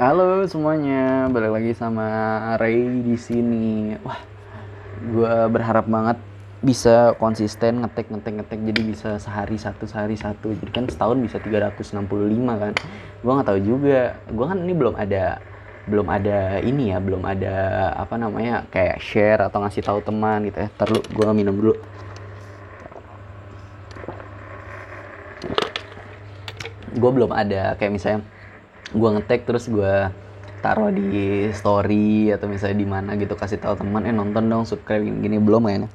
[0.00, 2.08] Halo semuanya, balik lagi sama
[2.56, 3.92] Ray di sini.
[4.00, 4.16] Wah,
[5.04, 6.16] gue berharap banget
[6.64, 8.60] bisa konsisten ngetek ngetek ngetek.
[8.72, 10.56] Jadi bisa sehari satu sehari satu.
[10.56, 12.08] Jadi kan setahun bisa 365
[12.56, 12.72] kan.
[13.20, 14.16] Gue nggak tahu juga.
[14.32, 15.44] Gue kan ini belum ada
[15.84, 17.56] belum ada ini ya belum ada
[17.92, 20.72] apa namanya kayak share atau ngasih tahu teman gitu ya.
[20.80, 21.74] Terlalu gue minum dulu.
[26.96, 28.24] Gue belum ada kayak misalnya
[28.92, 30.12] gue ngetek terus gue
[30.62, 35.02] taruh di story atau misalnya di mana gitu kasih tahu teman eh nonton dong subscribe
[35.02, 35.36] gini, gini.
[35.42, 35.88] Belum ya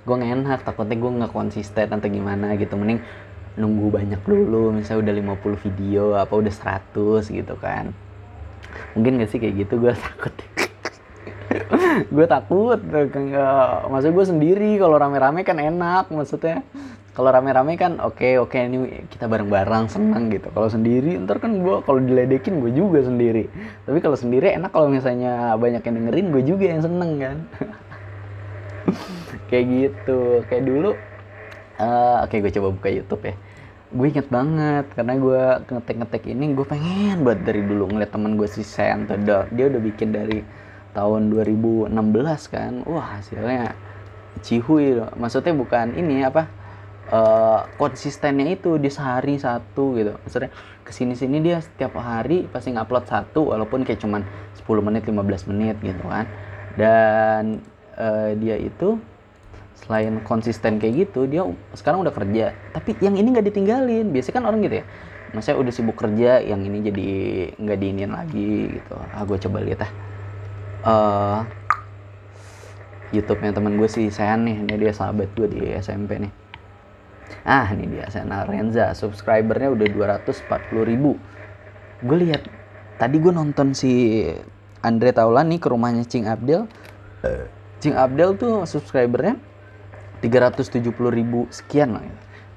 [0.00, 2.78] gue gak enak takutnya gue nggak konsisten atau gimana gitu.
[2.78, 3.02] Mending
[3.58, 7.90] nunggu banyak dulu misalnya udah 50 video apa udah 100 gitu kan.
[8.94, 10.34] Mungkin gak sih kayak gitu gue takut.
[12.08, 12.78] Gue takut
[13.90, 16.62] maksud gue sendiri kalau rame-rame kan enak maksudnya
[17.10, 20.46] kalau rame-rame kan oke okay, oke okay, ini kita bareng-bareng senang gitu.
[20.54, 23.50] Kalau sendiri ntar kan gue kalau diledekin gue juga sendiri.
[23.82, 27.36] Tapi kalau sendiri enak kalau misalnya banyak yang dengerin gue juga yang seneng kan?
[29.50, 30.46] Kayak gitu.
[30.46, 30.90] Kayak dulu
[31.82, 33.34] uh, oke okay, gue coba buka YouTube ya.
[33.90, 38.46] Gue inget banget karena gue ngetek-ngetek ini gue pengen buat dari dulu ngeliat temen gue
[38.46, 39.10] si Sen
[39.50, 40.46] dia udah bikin dari
[40.94, 41.90] tahun 2016
[42.54, 42.86] kan.
[42.86, 43.74] Wah hasilnya
[44.46, 45.10] cihuy loh.
[45.18, 46.59] Maksudnya bukan ini apa
[47.10, 50.16] uh, konsistennya itu di sehari satu gitu.
[50.22, 50.50] Maksudnya
[50.86, 54.24] ke sini sini dia setiap hari pasti ngupload satu walaupun kayak cuman
[54.58, 56.26] 10 menit 15 menit gitu kan.
[56.78, 57.60] Dan
[57.98, 58.96] uh, dia itu
[59.80, 61.42] selain konsisten kayak gitu dia
[61.74, 62.54] sekarang udah kerja.
[62.72, 64.14] Tapi yang ini nggak ditinggalin.
[64.14, 64.86] Biasanya kan orang gitu ya
[65.30, 67.08] maksudnya udah sibuk kerja yang ini jadi
[67.54, 68.96] nggak diinin lagi gitu.
[69.14, 69.92] Ah gue coba lihat ah.
[70.80, 71.40] Uh,
[73.10, 76.32] YouTube-nya temen gue sih Sean nih ini dia sahabat gue di SMP nih
[77.46, 78.92] ah ini dia Sena Renza.
[78.92, 81.16] Subscribernya udah 240 ribu.
[82.00, 82.46] Gue lihat
[82.96, 84.24] tadi gue nonton si
[84.80, 86.68] Andre Taulani ke rumahnya Cing Abdel.
[87.80, 89.36] Cing Abdel tuh subscribernya
[90.20, 92.04] 370 ribu sekian lah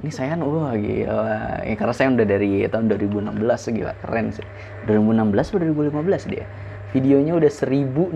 [0.03, 1.63] ini saya wah gila.
[1.63, 3.39] Ya, karena saya udah dari tahun 2016
[3.71, 3.95] gila.
[4.03, 4.43] Keren sih.
[4.83, 6.43] 2016 atau 2015 dia
[6.93, 8.13] videonya udah 1065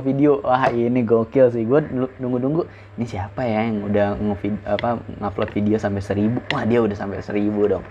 [0.00, 2.64] video wah ini gokil sih gue nunggu-nunggu
[2.96, 7.20] ini siapa ya yang udah nge apa ngupload video sampai 1000 wah dia udah sampai
[7.20, 7.84] 1000 dong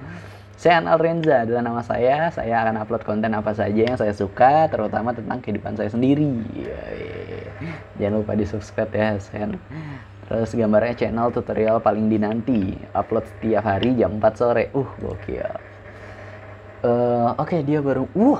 [0.63, 2.31] saya Anal Renza adalah nama saya.
[2.31, 6.39] Saya akan upload konten apa saja yang saya suka, terutama tentang kehidupan saya sendiri.
[7.99, 9.51] Jangan lupa di subscribe ya, saya
[10.23, 14.71] Terus gambarnya channel tutorial paling dinanti, upload setiap hari jam 4 sore.
[14.71, 15.51] Uh, gokil.
[16.79, 18.07] Uh, Oke, okay, dia baru.
[18.15, 18.39] Uh,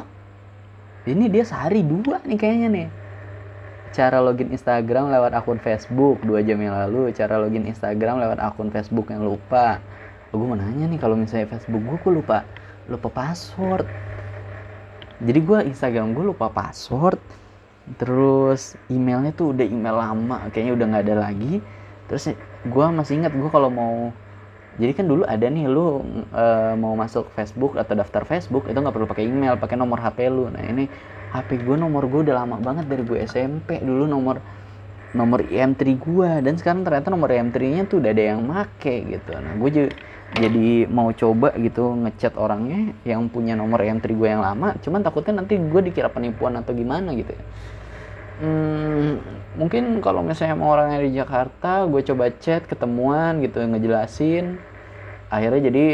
[1.07, 2.87] ini dia sehari dua nih kayaknya nih.
[3.93, 7.13] Cara login Instagram lewat akun Facebook dua jam yang lalu.
[7.13, 9.77] Cara login Instagram lewat akun Facebook yang lupa.
[10.33, 12.41] Oh, gue mau nanya nih kalau misalnya Facebook gue, gue lupa
[12.89, 13.85] lupa password.
[15.21, 17.21] Jadi gue Instagram gue lupa password.
[18.01, 21.61] Terus emailnya tuh udah email lama, kayaknya udah nggak ada lagi
[22.07, 22.29] terus
[22.63, 24.11] gue masih ingat gue kalau mau
[24.73, 26.01] jadi kan dulu ada nih lu
[26.33, 26.45] e,
[26.81, 30.49] mau masuk Facebook atau daftar Facebook itu nggak perlu pakai email pakai nomor HP lu.
[30.49, 30.89] Nah ini
[31.29, 34.41] HP gue nomor gue udah lama banget dari gue SMP dulu nomor
[35.13, 39.31] nomor IM3 gue dan sekarang ternyata nomor IM3 nya tuh udah ada yang make gitu.
[39.37, 39.69] Nah gue
[40.33, 45.45] jadi mau coba gitu ngechat orangnya yang punya nomor IM3 gue yang lama cuman takutnya
[45.45, 47.43] nanti gue dikira penipuan atau gimana gitu ya.
[48.41, 54.57] Hmm, mungkin kalau misalnya mau orangnya di Jakarta gue coba chat ketemuan gitu ngejelasin.
[55.29, 55.85] Akhirnya jadi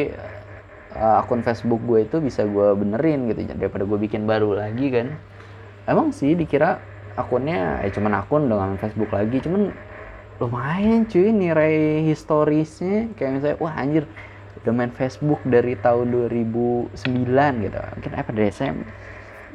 [0.95, 5.07] uh, akun Facebook gue itu bisa gue benerin gitu daripada gue bikin baru lagi kan.
[5.87, 6.79] Emang sih dikira
[7.19, 9.75] akunnya eh cuman akun dengan Facebook lagi cuman
[10.39, 13.11] lumayan cuy nilai historisnya.
[13.19, 14.03] Kayak misalnya wah anjir
[14.63, 16.95] udah main Facebook dari tahun 2009
[17.65, 17.79] gitu.
[17.79, 18.77] Mungkin apa dari SM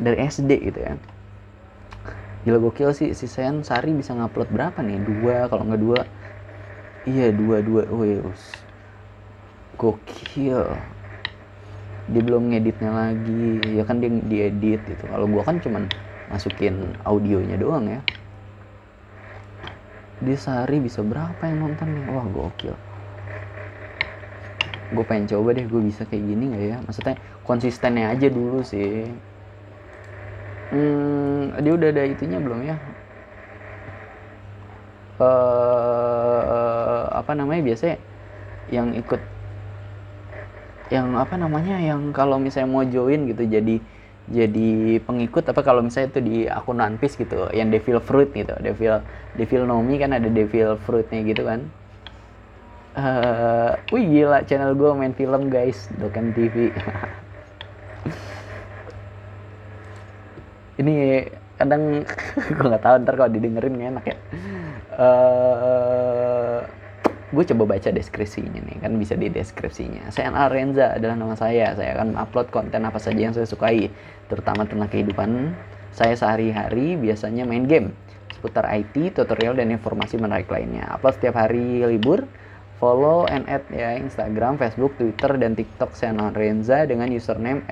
[0.01, 1.14] dari SD gitu ya
[2.45, 3.11] gila gokil sih.
[3.21, 4.99] Si Sen Sari bisa ngupload berapa nih?
[5.09, 6.01] Dua kalau nggak dua.
[7.11, 7.83] Iya dua dua.
[8.01, 8.43] Wes
[9.79, 10.65] gokil.
[12.05, 13.49] Dia belum ngeditnya lagi.
[13.77, 15.05] Ya kan dia diedit gitu.
[15.09, 15.89] Kalau gua kan cuman
[16.29, 18.01] masukin audionya doang ya.
[20.27, 22.75] Di sehari bisa berapa yang nonton nih wah gokil.
[24.95, 26.77] Gue pengen coba deh gue bisa kayak gini nggak ya?
[26.87, 27.15] Maksudnya
[27.49, 29.11] konsistennya aja dulu sih.
[30.71, 31.24] Hmm,
[31.63, 32.77] dia udah ada itunya belum ya?
[35.21, 37.99] Uh, apa namanya biasanya?
[38.71, 39.21] Yang ikut
[40.91, 41.77] yang apa namanya?
[41.79, 43.79] Yang kalau misalnya mau join gitu jadi
[44.25, 49.05] jadi pengikut apa kalau misalnya itu di akun Nanpis gitu yang Devil Fruit gitu Devil
[49.37, 51.61] Devil Nomi kan ada Devil Fruitnya gitu kan?
[52.95, 56.71] Uh, wih gila channel gue main film guys Dokem TV
[60.81, 61.27] ini
[61.65, 62.05] kadang
[62.55, 64.17] gue nggak tahu ntar kalau didengerin gak enak ya.
[64.95, 66.59] Uh,
[67.35, 70.13] gue coba baca deskripsinya nih kan bisa di deskripsinya.
[70.15, 71.75] Saya Renza adalah nama saya.
[71.75, 73.91] Saya akan upload konten apa saja yang saya sukai
[74.31, 75.51] terutama tentang kehidupan
[75.91, 77.91] saya sehari-hari biasanya main game.
[78.31, 80.87] Seputar IT, tutorial dan informasi menarik lainnya.
[80.95, 82.23] Upload setiap hari libur.
[82.83, 85.95] Follow and add ya Instagram, Facebook, Twitter dan TikTok.
[85.95, 87.65] Saya Renza dengan username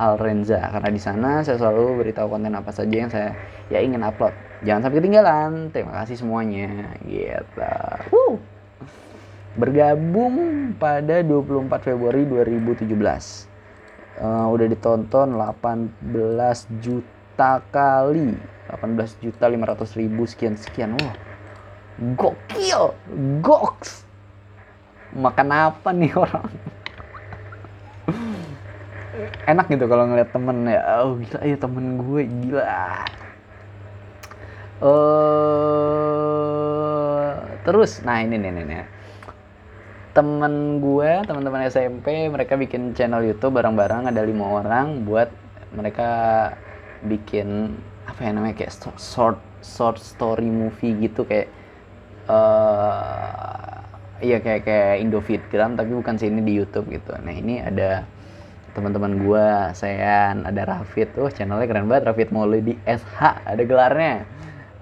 [0.00, 3.36] Alrenza karena di sana saya selalu beritahu konten apa saja yang saya
[3.68, 4.32] ya ingin upload.
[4.64, 5.68] Jangan sampai ketinggalan.
[5.76, 6.96] Terima kasih semuanya.
[7.04, 7.72] Gitu.
[8.08, 8.40] Woo.
[9.60, 12.88] Bergabung pada 24 Februari 2017.
[14.20, 18.36] Uh, udah ditonton 18 juta juta kali
[18.68, 21.16] 18 juta 500 ribu sekian sekian wah
[22.12, 22.92] gokil
[23.40, 24.04] goks
[25.16, 26.52] makan apa nih orang
[29.48, 32.64] enak gitu kalau ngeliat temen ya oh gila ya temen gue gila
[34.84, 36.20] uh,
[37.64, 38.84] terus nah ini nih nih, nih.
[40.10, 45.30] temen gue teman-teman SMP mereka bikin channel YouTube bareng-bareng ada lima orang buat
[45.70, 46.10] mereka
[47.06, 47.78] bikin
[48.10, 51.46] apa ya namanya kayak short short story movie gitu kayak
[52.26, 53.80] uh,
[54.20, 57.16] iya kayak kayak Indofitgram tapi bukan sini di YouTube gitu.
[57.16, 58.04] Nah ini ada
[58.72, 64.26] teman-teman gua, saya ada Rafid, tuh channelnya keren banget Rafid Maulidi SH ada gelarnya.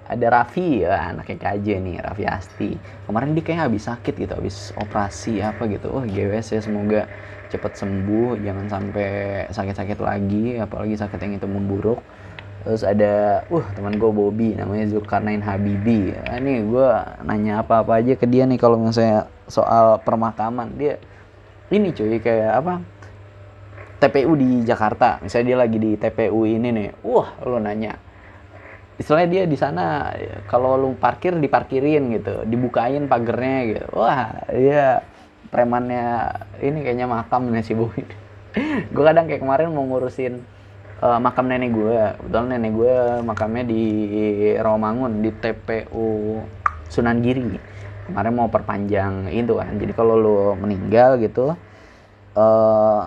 [0.09, 2.71] Ada Raffi, ya, anaknya KJ nih, Raffi Asti.
[3.05, 5.93] Kemarin dia kayak habis sakit gitu, habis operasi apa gitu.
[5.93, 7.05] Oh GWS ya semoga
[7.53, 9.09] cepat sembuh, jangan sampai
[9.53, 12.01] sakit-sakit lagi, apalagi sakit yang itu memburuk
[12.69, 16.89] terus ada uh teman gue Bobby namanya Zulkarnain Habibi ini gue
[17.23, 20.99] nanya apa-apa aja ke dia nih kalau misalnya soal permakaman dia
[21.71, 22.83] ini cuy kayak apa
[23.99, 25.19] TPU di Jakarta.
[25.23, 26.89] Misalnya dia lagi di TPU ini nih.
[27.03, 27.99] Wah lo nanya.
[28.99, 30.11] Istilahnya dia di sana
[30.51, 32.47] kalau lu parkir diparkirin gitu.
[32.47, 33.87] Dibukain pagernya gitu.
[33.95, 35.03] Wah dia
[35.49, 38.05] premannya ini kayaknya makam nih si Bobby
[38.93, 40.45] gue kadang kayak kemarin mau ngurusin
[41.01, 43.83] uh, makam nenek gue betul nenek gue makamnya di
[44.61, 46.37] Rawamangun di TPU
[46.93, 47.57] Sunan Giri
[48.09, 49.77] kemarin mau perpanjang itu kan.
[49.77, 51.53] Jadi kalau lo meninggal gitu
[52.33, 53.01] uh,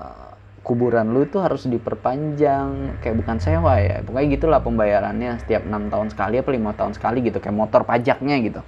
[0.61, 3.01] kuburan lu itu harus diperpanjang.
[3.01, 4.05] Kayak bukan sewa ya.
[4.05, 7.41] Pokoknya gitulah pembayarannya setiap enam tahun sekali apa lima tahun sekali gitu.
[7.41, 8.61] Kayak motor pajaknya gitu.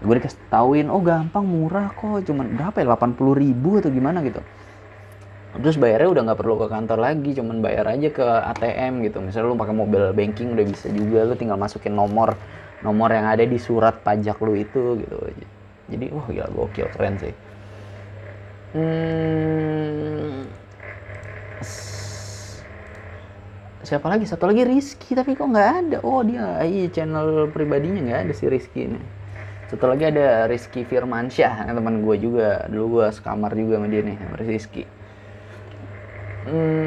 [0.00, 2.24] Gue dikasih tauin oh gampang murah kok.
[2.24, 2.86] Cuman berapa ya?
[2.96, 4.40] 80 ribu atau gimana gitu.
[5.50, 7.30] Terus bayarnya udah nggak perlu ke kantor lagi.
[7.36, 9.18] Cuman bayar aja ke ATM gitu.
[9.24, 11.24] Misalnya lu pakai mobile banking udah bisa juga.
[11.24, 12.36] Lu tinggal masukin nomor
[12.80, 15.16] nomor yang ada di surat pajak lu itu gitu.
[15.90, 16.88] Jadi wah gila gokil.
[16.92, 17.34] Keren sih.
[18.70, 19.49] Hmm,
[23.90, 28.20] siapa lagi satu lagi Rizky tapi kok nggak ada oh dia iya channel pribadinya nggak
[28.30, 29.02] ada si Rizky ini
[29.66, 34.14] satu lagi ada Rizky Firmansyah teman gue juga dulu gue sekamar juga sama dia nih
[34.14, 34.86] sama Rizky
[36.40, 36.80] Hmm,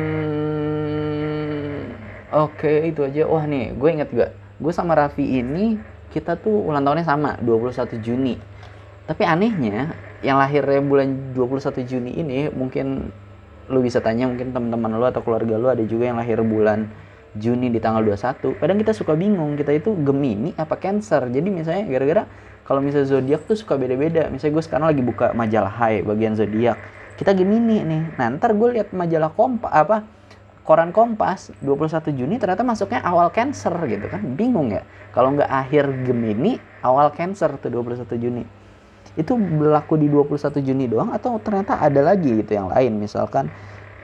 [2.33, 3.29] Oke okay, itu aja.
[3.29, 4.33] Wah nih, gue inget gak?
[4.57, 5.77] Gue sama Raffi ini
[6.09, 8.41] kita tuh ulang tahunnya sama 21 Juni.
[9.05, 9.93] Tapi anehnya
[10.25, 13.13] yang lahirnya bulan 21 Juni ini mungkin
[13.73, 16.87] lu bisa tanya mungkin teman-teman lu atau keluarga lu ada juga yang lahir bulan
[17.33, 18.61] Juni di tanggal 21.
[18.61, 21.25] Kadang kita suka bingung kita itu Gemini apa Cancer.
[21.33, 22.23] Jadi misalnya gara-gara
[22.61, 24.29] kalau misalnya zodiak tuh suka beda-beda.
[24.29, 26.77] Misalnya gue sekarang lagi buka majalah Hai bagian zodiak
[27.13, 29.97] kita Gemini nih nah ntar gue lihat majalah kompas apa
[30.65, 34.81] koran kompas 21 Juni ternyata masuknya awal Cancer gitu kan bingung ya
[35.13, 38.43] kalau nggak akhir Gemini awal Cancer tuh 21 Juni
[39.13, 42.97] itu berlaku di 21 Juni doang atau ternyata ada lagi gitu yang lain?
[42.97, 43.53] Misalkan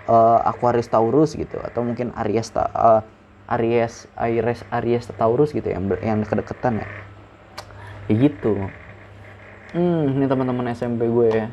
[0.05, 3.01] uh, Aquarius Taurus gitu atau mungkin Aries uh,
[3.49, 6.87] Aries Aries Aries Taurus gitu yang yang kedekatan ya?
[8.09, 8.57] Ya gitu.
[9.73, 11.47] Hmm ini teman-teman SMP gue ya.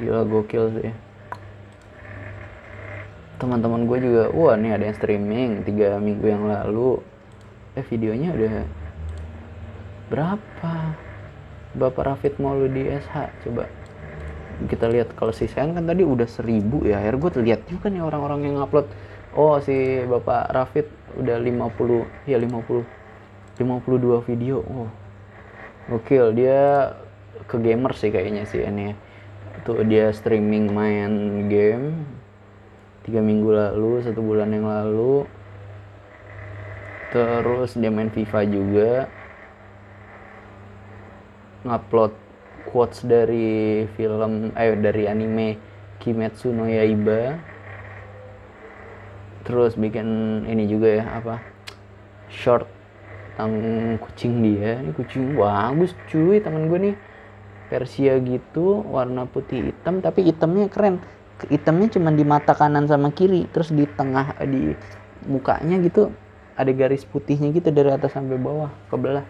[0.00, 0.92] Gila gokil sih.
[3.40, 7.00] Teman-teman gue juga wah nih ada yang streaming tiga minggu yang lalu.
[7.76, 8.54] Eh videonya udah
[10.12, 10.72] berapa
[11.74, 13.66] Bapak Rafid Mauludi SH coba.
[14.70, 18.02] Kita lihat kalau si Sen kan tadi udah seribu ya akhirnya gue lihat juga nih
[18.06, 18.86] orang-orang yang upload.
[19.34, 20.86] Oh si Bapak Rafid
[21.18, 22.86] udah 50 ya 50
[23.58, 24.62] 52 video.
[24.62, 24.90] Oh
[25.90, 26.94] gokil dia
[27.50, 28.96] ke gamer sih kayaknya sih ini ya.
[29.66, 31.12] Tuh dia streaming main
[31.50, 32.06] game
[33.02, 35.26] tiga minggu lalu satu bulan yang lalu.
[37.10, 39.10] Terus dia main FIFA juga
[41.64, 42.12] ngupload
[42.68, 45.56] quotes dari film eh dari anime
[46.00, 47.40] Kimetsu no Yaiba.
[49.44, 50.08] Terus bikin
[50.48, 51.40] ini juga ya apa?
[52.28, 52.68] Short
[53.34, 53.52] tentang
[54.00, 54.80] kucing dia.
[54.80, 56.40] Ini kucing bagus cuy.
[56.40, 56.96] Temen gue nih
[57.68, 61.00] Persia gitu warna putih hitam tapi hitamnya keren.
[61.48, 64.72] Hitamnya cuma di mata kanan sama kiri terus di tengah di
[65.26, 66.12] mukanya gitu
[66.54, 69.26] ada garis putihnya gitu dari atas sampai bawah ke belah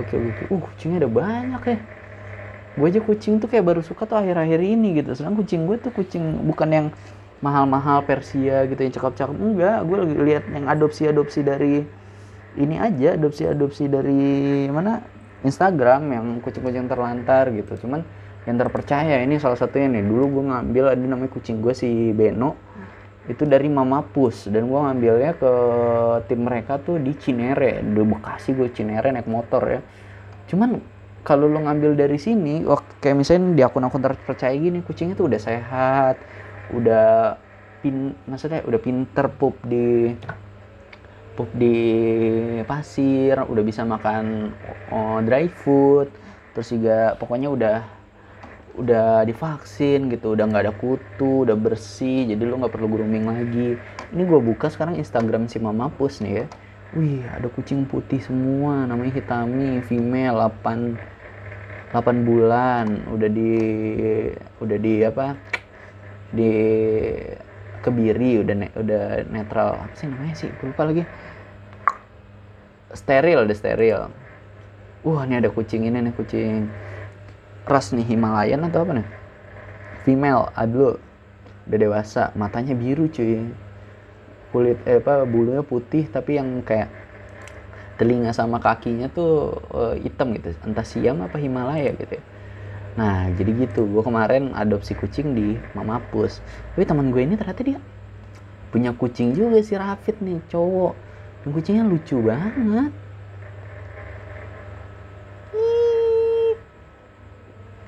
[0.00, 1.76] oke oke uh kucingnya ada banyak ya.
[2.78, 5.10] Gue aja kucing tuh kayak baru suka tuh akhir-akhir ini gitu.
[5.18, 6.86] Sedang kucing gue tuh kucing bukan yang
[7.44, 9.36] mahal-mahal Persia gitu yang cakep-cakep.
[9.36, 11.84] Enggak gue lagi lihat yang adopsi-adopsi dari
[12.56, 14.20] ini aja adopsi-adopsi dari
[14.70, 15.02] mana?
[15.40, 17.72] Instagram yang kucing-kucing terlantar gitu.
[17.88, 18.04] Cuman
[18.44, 20.04] yang terpercaya ini salah satunya nih.
[20.04, 22.69] Dulu gue ngambil ada namanya kucing gue si Beno
[23.30, 24.50] itu dari Mama Pus.
[24.50, 25.52] Dan gue ngambilnya ke
[26.26, 27.78] tim mereka tuh di Cinere.
[27.78, 29.80] Di Bekasi gue Cinere naik motor ya.
[30.50, 30.82] Cuman
[31.22, 32.64] kalau lo ngambil dari sini
[32.98, 36.16] kayak misalnya di akun-akun terpercaya gini kucingnya tuh udah sehat
[36.72, 37.36] udah
[37.84, 40.16] pin maksudnya udah pinter pup di
[41.36, 41.76] pup di
[42.64, 44.52] pasir udah bisa makan
[44.92, 46.08] oh, dry food
[46.56, 47.76] terus juga pokoknya udah
[48.80, 53.76] udah divaksin gitu udah nggak ada kutu udah bersih jadi lo nggak perlu grooming lagi.
[54.10, 56.46] Ini gue buka sekarang Instagram si Mama Pus nih ya.
[56.96, 62.86] Wih ada kucing putih semua namanya Hitami female 8 8 bulan.
[63.12, 63.54] Udah di
[64.58, 65.36] udah di apa?
[66.32, 66.52] Di
[67.84, 69.76] kebiri udah ne, udah netral.
[69.86, 70.50] Apa sih namanya sih?
[70.56, 71.04] Gue lupa lagi.
[72.96, 74.10] Steril deh steril.
[75.06, 76.68] Wah ini ada kucing ini nih kucing
[77.70, 79.08] ras nih Himalayan atau apa nih
[80.04, 80.96] female aduh
[81.68, 83.54] udah dewasa matanya biru cuy
[84.50, 86.90] kulit eh, apa bulunya putih tapi yang kayak
[88.00, 92.24] telinga sama kakinya tuh uh, hitam gitu entah siam apa Himalaya gitu ya
[92.98, 93.88] Nah, jadi gitu.
[93.88, 96.44] Gue kemarin adopsi kucing di Mama Pus.
[96.76, 97.78] Tapi teman gue ini ternyata dia
[98.70, 100.94] punya kucing juga si Rafid nih, cowok.
[101.48, 102.92] Kucingnya lucu banget.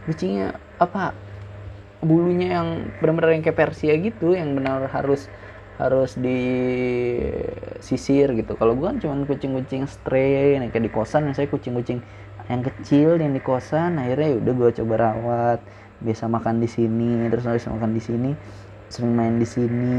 [0.06, 1.14] Kucingnya apa?
[2.02, 2.68] Bulunya yang
[2.98, 5.30] benar-benar yang kayak Persia gitu, yang benar harus
[5.78, 8.52] harus disisir gitu.
[8.60, 12.02] Kalau gue kan cuma kucing-kucing stray, kayak di kosan, saya kucing-kucing
[12.50, 15.58] yang kecil yang di kosan akhirnya ya udah gue coba rawat
[16.02, 18.34] biasa makan di sini terus habis makan di sini
[18.90, 19.94] sering main di sini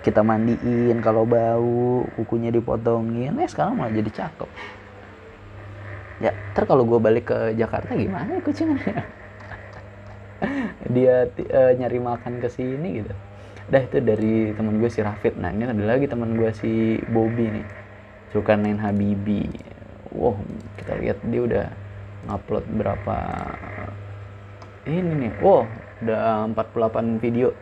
[0.00, 4.48] kita mandiin kalau bau kukunya dipotongin eh sekarang malah jadi cakep
[6.50, 9.04] ter kalau gue balik ke Jakarta gimana ya kucingnya
[10.94, 13.12] dia uh, nyari makan ke sini gitu.
[13.70, 15.38] Dah itu dari teman gue si Rafid.
[15.38, 17.66] Nah ini ada lagi teman gue si Bobby nih.
[18.34, 19.46] Zulkarnain Habibi.
[20.10, 20.40] Wow
[20.80, 21.66] kita lihat dia udah
[22.26, 23.16] ngupload berapa
[24.88, 25.32] ini nih.
[25.38, 25.68] Wow
[26.02, 27.54] udah 48 video.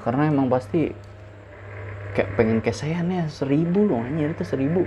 [0.00, 0.90] Karena emang pasti
[2.10, 4.82] kayak pengen kesayannya seribu loh anjir itu seribu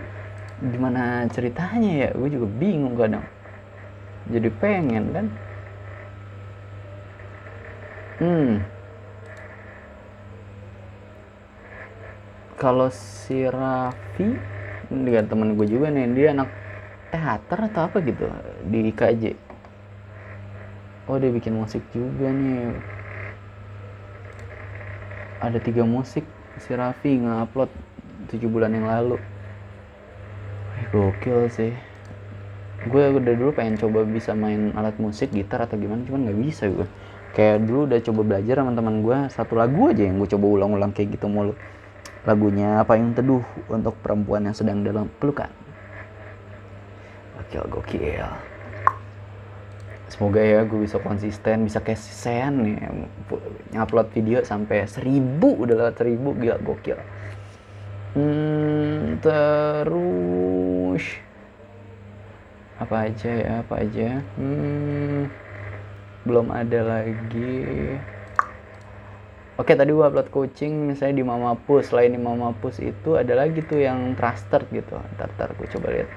[0.62, 2.10] gimana ceritanya ya?
[2.14, 3.26] Gue juga bingung kadang.
[4.30, 5.26] Jadi pengen kan?
[8.20, 8.64] Hmm.
[12.56, 14.40] Kalau si Raffi
[14.88, 16.50] dengan temen gue juga nih dia anak
[17.12, 18.24] teater atau apa gitu
[18.72, 19.24] di IKJ
[21.08, 22.72] oh dia bikin musik juga nih.
[25.44, 26.24] Ada tiga musik
[26.64, 27.68] si Raffi ngupload
[28.32, 29.20] tujuh bulan yang lalu
[30.92, 31.72] gokil sih.
[32.84, 36.68] Gue udah dulu pengen coba bisa main alat musik gitar atau gimana cuman nggak bisa
[36.68, 36.88] gue.
[37.34, 40.92] Kayak dulu udah coba belajar sama teman gue satu lagu aja yang gue coba ulang-ulang
[40.92, 41.56] kayak gitu mulu.
[42.28, 45.50] Lagunya apa yang teduh untuk perempuan yang sedang dalam pelukan.
[47.40, 48.28] Gokil gokil.
[50.14, 52.78] Semoga ya gue bisa konsisten bisa Sen nih.
[53.74, 57.02] Ngupload video sampai seribu udah lewat seribu gila gokil.
[58.14, 60.63] Hmm, terus
[62.82, 64.20] apa aja ya apa aja?
[64.36, 65.32] Hmm,
[66.28, 67.56] belum ada lagi.
[69.54, 73.38] Oke tadi gua upload coaching misalnya di Mama Pus selain di Mama Pus itu ada
[73.38, 74.98] lagi tuh yang trusted gitu.
[75.14, 76.10] Ntar ntar gue coba lihat.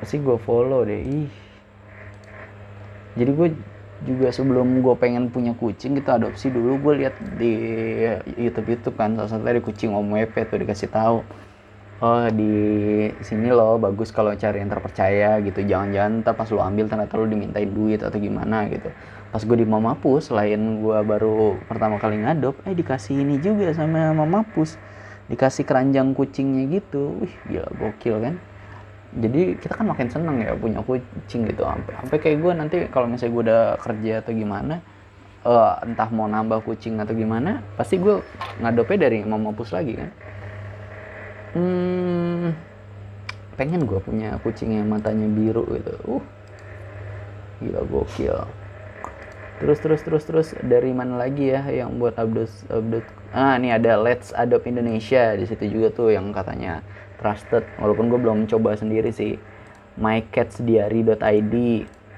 [0.00, 1.04] Pasti gue follow deh?
[1.04, 1.28] Ih.
[3.20, 3.48] Jadi gue
[4.08, 6.80] juga sebelum gue pengen punya kucing gitu adopsi dulu.
[6.80, 7.52] Gue lihat di
[8.40, 11.20] YouTube YouTube kan salah satu dari kucing Om Wepe tuh dikasih tahu
[12.00, 12.54] oh di
[13.20, 15.60] sini loh bagus kalau cari yang terpercaya gitu.
[15.64, 18.88] Jangan-jangan ntar pas lo ambil ternyata lo dimintain duit atau gimana gitu.
[19.30, 24.10] Pas gue di Mamapus selain gue baru pertama kali ngadop eh dikasih ini juga sama
[24.16, 24.80] Mamapus.
[25.30, 27.20] Dikasih keranjang kucingnya gitu.
[27.22, 28.34] Wih gila gokil kan?
[29.10, 31.62] Jadi kita kan makin seneng ya punya kucing gitu.
[31.62, 34.82] Sampai sampai kayak gue nanti kalau misalnya gue udah kerja atau gimana
[35.44, 38.20] uh, entah mau nambah kucing atau gimana pasti gue
[38.60, 40.10] ngadopnya dari mamapus lagi kan
[41.54, 42.52] hmm,
[43.58, 45.94] pengen gue punya kucing yang matanya biru gitu.
[46.06, 46.24] Uh
[47.60, 48.48] gila gokil.
[49.60, 53.08] Terus terus terus terus dari mana lagi ya yang buat update update?
[53.36, 56.80] Ah ini ada Let's Adopt Indonesia di situ juga tuh yang katanya
[57.20, 57.68] trusted.
[57.76, 59.36] Walaupun gue belum coba sendiri sih.
[60.00, 61.54] mycatsdiary.id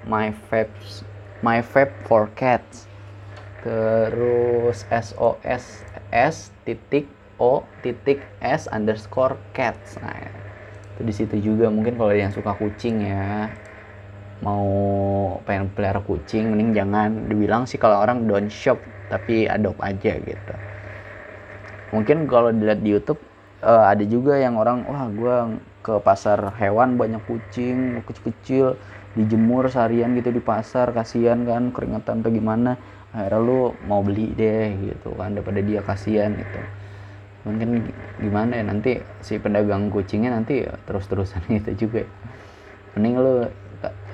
[0.06, 1.02] myfabs
[1.42, 2.86] myfab for cats.
[3.66, 5.82] Terus sos
[6.14, 7.10] s titik
[7.42, 9.98] o titik s underscore cats.
[10.02, 10.14] Nah
[10.94, 13.50] itu di situ juga mungkin kalau yang suka kucing ya
[14.46, 14.66] mau
[15.46, 18.78] pengen pelihara kucing mending jangan dibilang sih kalau orang don't shop
[19.12, 20.54] tapi adopt aja gitu.
[21.92, 23.20] Mungkin kalau dilihat di YouTube
[23.62, 25.36] uh, ada juga yang orang wah gue
[25.84, 28.66] ke pasar hewan banyak kucing kecil-kecil
[29.18, 32.70] dijemur seharian gitu di pasar kasihan kan keringetan atau gimana.
[33.12, 36.64] Akhirnya lu mau beli deh gitu kan daripada dia kasihan gitu
[37.42, 37.90] mungkin
[38.22, 42.06] gimana ya nanti si pedagang kucingnya nanti terus-terusan gitu juga
[42.94, 43.34] mending lu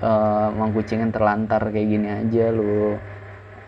[0.00, 2.97] uh, emang kucingnya terlantar kayak gini aja lu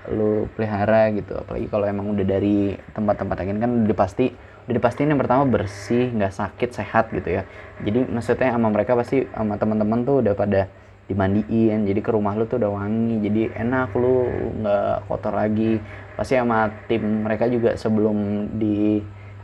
[0.08, 1.36] lu pelihara gitu.
[1.36, 4.32] Apalagi kalau emang udah dari tempat-tempat lain kan udah pasti
[4.64, 7.42] udah dipastiin yang pertama bersih nggak sakit sehat gitu ya.
[7.84, 10.70] Jadi maksudnya sama mereka pasti sama teman-teman tuh udah pada
[11.10, 14.30] dimandiin jadi ke rumah lu tuh udah wangi jadi enak lu
[14.62, 15.82] nggak kotor lagi.
[16.16, 18.48] Pasti sama tim mereka juga sebelum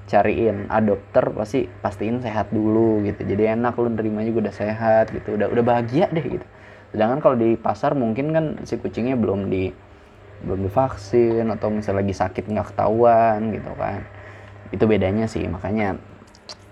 [0.07, 3.27] dicariin adopter pasti pastiin sehat dulu gitu.
[3.27, 5.35] Jadi enak lu nerima juga udah sehat gitu.
[5.35, 6.47] Udah udah bahagia deh gitu.
[6.95, 9.75] Sedangkan kalau di pasar mungkin kan si kucingnya belum di
[10.47, 14.07] belum divaksin atau misalnya lagi sakit nggak ketahuan gitu kan.
[14.71, 15.43] Itu bedanya sih.
[15.51, 15.99] Makanya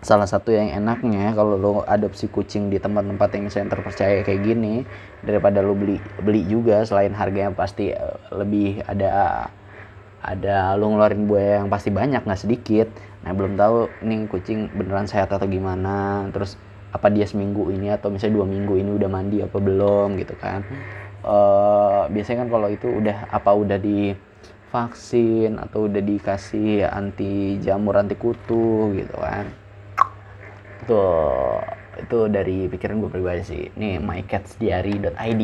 [0.05, 4.85] salah satu yang enaknya kalau lo adopsi kucing di tempat-tempat yang misalnya terpercaya kayak gini
[5.25, 9.49] daripada lo beli beli juga selain harganya pasti eh, lebih ada
[10.25, 12.89] ada lo ngeluarin buaya yang pasti banyak nggak sedikit.
[13.21, 16.25] Nah belum tahu nih kucing beneran sehat atau gimana.
[16.33, 16.57] Terus
[16.97, 20.65] apa dia seminggu ini atau misalnya dua minggu ini udah mandi apa belum gitu kan.
[21.25, 24.17] Uh, biasanya kan kalau itu udah apa udah di
[24.73, 29.45] vaksin atau udah dikasih anti jamur anti kutu gitu kan.
[30.81, 31.05] Itu
[32.01, 33.65] itu dari pikiran gue pribadi sih.
[33.77, 35.43] Nih mycatsdiary.id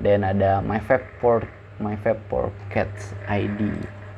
[0.00, 1.44] dan ada myfab for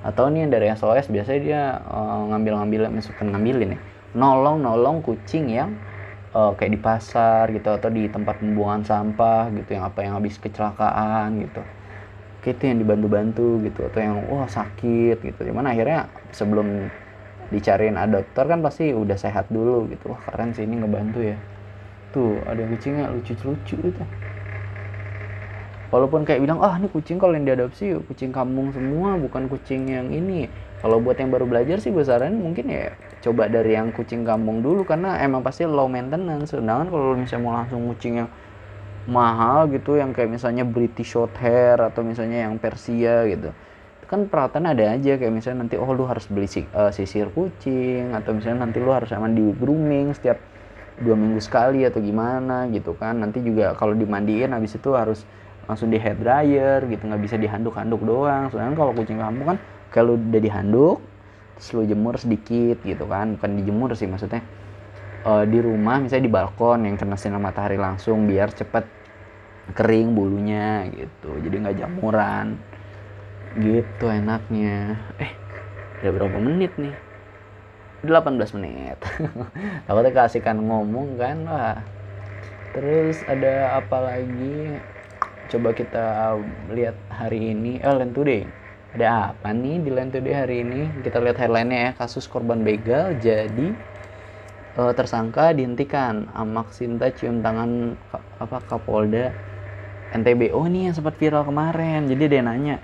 [0.07, 1.59] atau nih yang dari SOS biasanya dia
[1.95, 3.79] uh, ngambil-ngambil misalkan ngambilin ya
[4.21, 5.71] nolong nolong kucing yang
[6.37, 10.37] uh, kayak di pasar gitu atau di tempat pembuangan sampah gitu yang apa yang habis
[10.45, 11.59] kecelakaan gitu.
[12.41, 15.41] Kayak itu yang dibantu-bantu gitu atau yang wah sakit gitu.
[15.49, 15.99] Cuman akhirnya
[16.41, 16.69] sebelum
[17.55, 20.05] dicariin adopter kan pasti udah sehat dulu gitu.
[20.13, 21.35] Wah keren sih ini ngebantu ya.
[22.13, 24.03] Tuh ada kucingnya lucu-lucu gitu
[25.93, 30.09] walaupun kayak bilang ah ini kucing kalau yang diadopsi kucing kampung semua bukan kucing yang
[30.11, 30.49] ini.
[30.83, 32.91] Kalau buat yang baru belajar sih gue saranin mungkin ya
[33.23, 36.51] coba dari yang kucing kampung dulu karena emang pasti low maintenance.
[36.51, 38.29] Sedangkan kalau misalnya mau langsung kucing yang
[39.07, 43.55] mahal gitu yang kayak misalnya British short hair atau misalnya yang Persia gitu
[44.13, 45.17] kan peralatan ada aja.
[45.17, 46.45] Kayak misalnya nanti oh lu harus beli
[46.77, 50.37] uh, sisir kucing atau misalnya nanti lu harus emang di grooming setiap
[51.01, 53.17] dua minggu sekali atau gimana gitu kan.
[53.25, 55.25] Nanti juga kalau dimandiin habis itu harus
[55.69, 58.51] langsung di hair dryer gitu nggak bisa dihanduk-handuk doang.
[58.51, 59.57] Soalnya kalau kucing kamu kan
[59.93, 60.99] kalau udah dihanduk
[61.57, 63.39] terus jemur sedikit gitu kan.
[63.39, 64.43] Bukan dijemur sih maksudnya.
[65.23, 68.85] Uh, di rumah misalnya di balkon yang kena sinar matahari langsung biar cepet
[69.79, 71.39] kering bulunya gitu.
[71.39, 72.59] Jadi nggak jamuran
[73.55, 74.99] gitu enaknya.
[75.23, 75.33] Eh
[76.03, 76.95] udah berapa menit nih?
[78.03, 78.99] 18 menit.
[79.87, 81.79] Takutnya kasihkan ngomong kan wah.
[82.75, 84.83] Terus ada apa lagi
[85.53, 86.37] coba kita
[86.73, 87.77] lihat hari ini.
[87.85, 88.49] Eh Land Today.
[88.97, 90.89] Ada apa nih di Land Today hari ini?
[91.05, 91.91] Kita lihat headline-nya ya.
[91.93, 93.77] Kasus korban begal jadi
[94.81, 96.33] uh, tersangka dihentikan.
[96.33, 98.01] Amak Sinta cium tangan
[98.41, 99.29] apa Kapolda
[100.13, 102.09] NTB oh ini yang sempat viral kemarin.
[102.09, 102.81] Jadi dia nanya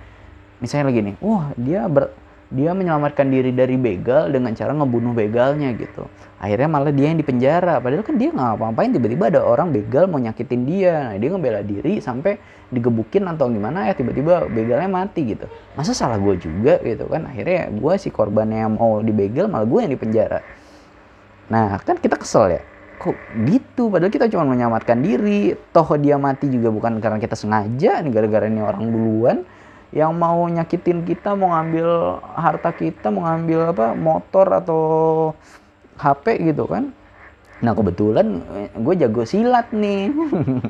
[0.58, 2.10] misalnya lagi nih wah dia ber,
[2.48, 6.08] dia menyelamatkan diri dari begal dengan cara ngebunuh begalnya gitu.
[6.40, 7.76] Akhirnya malah dia yang dipenjara.
[7.76, 11.12] Padahal kan dia nggak apa-apain tiba-tiba ada orang begal mau nyakitin dia.
[11.12, 12.40] Nah dia ngebela diri sampai
[12.72, 15.44] digebukin atau gimana ya tiba-tiba begalnya mati gitu.
[15.76, 17.28] Masa salah gue juga gitu kan?
[17.28, 20.40] Akhirnya gue si korbannya yang mau dibegal malah gue yang dipenjara.
[21.52, 22.62] Nah kan kita kesel ya.
[22.96, 23.92] Kok gitu?
[23.92, 25.52] Padahal kita cuma menyelamatkan diri.
[25.68, 29.44] Toh dia mati juga bukan karena kita sengaja gara-gara ini orang duluan
[29.92, 34.82] yang mau nyakitin kita mau ngambil harta kita mau ngambil apa motor atau
[35.96, 36.92] HP gitu kan.
[37.64, 40.12] Nah kebetulan eh, gue jago silat nih.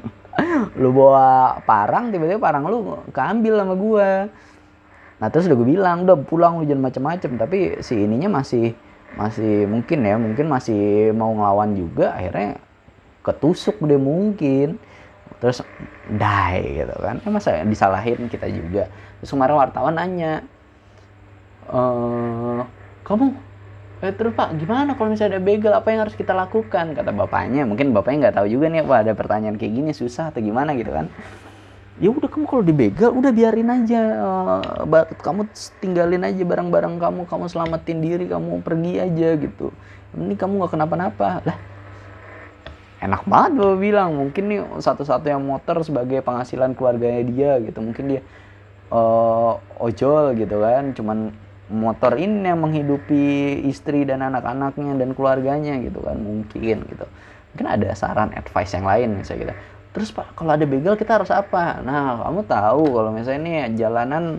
[0.81, 4.11] Lu bawa parang tiba-tiba parang lu keambil sama gue
[5.19, 7.35] nah terus udah gue bilang udah pulang lu jangan macem-macem.
[7.35, 8.71] Tapi si ininya masih
[9.19, 12.63] masih mungkin ya mungkin masih mau ngelawan juga akhirnya
[13.27, 14.79] ketusuk deh mungkin.
[15.43, 15.67] Terus
[16.07, 17.19] die gitu kan.
[17.19, 18.87] Ya masa disalahin kita juga
[19.25, 20.47] kemarin wartawan nanya
[21.67, 21.81] e,
[23.03, 23.35] kamu
[24.05, 25.73] eh, terus pak gimana kalau misalnya ada begal?
[25.75, 26.95] Apa yang harus kita lakukan?
[26.95, 27.67] Kata bapaknya.
[27.67, 30.75] Mungkin bapaknya nggak tahu juga nih apa ada pertanyaan kayak gini susah atau gimana?
[30.79, 31.11] Gitu kan.
[31.99, 34.01] Ya udah kamu kalau dibegal udah biarin aja.
[34.87, 35.51] Uh, kamu
[35.83, 39.75] tinggalin aja barang-barang kamu kamu selamatin diri kamu pergi aja gitu.
[40.15, 41.43] Ini kamu nggak kenapa-napa.
[41.43, 41.59] Lah
[43.03, 44.15] enak banget bapak bilang.
[44.15, 47.83] Mungkin nih satu-satunya motor sebagai penghasilan keluarganya dia gitu.
[47.83, 48.23] Mungkin dia
[48.91, 50.93] uh, ojol gitu kan.
[50.93, 51.19] Cuman
[51.69, 56.17] motor ini yang menghidupi istri dan anak-anaknya dan keluarganya gitu kan.
[56.21, 57.07] Mungkin gitu.
[57.55, 59.55] Mungkin ada saran advice yang lain misalnya gitu.
[59.89, 61.81] Terus pak kalau ada begal kita harus apa?
[61.81, 64.39] Nah kamu tahu kalau misalnya ini jalanan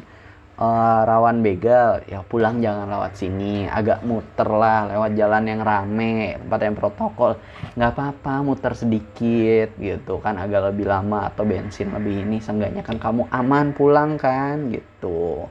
[0.60, 3.66] uh, rawan begal ya pulang jangan lewat sini.
[3.66, 7.32] Agak muter lah lewat jalan yang rame tempat yang protokol.
[7.80, 12.38] Nggak apa-apa muter sedikit gitu kan agak lebih lama atau bensin lebih ini.
[12.44, 15.48] Seenggaknya kan kamu aman pulang kan gitu.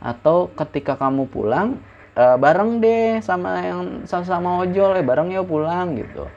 [0.00, 1.80] Atau ketika kamu pulang
[2.14, 6.28] uh, bareng deh sama yang sama-sama ojol ya bareng ya pulang gitu.